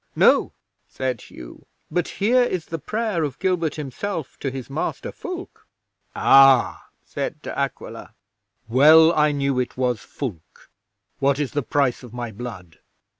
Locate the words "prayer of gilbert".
2.79-3.75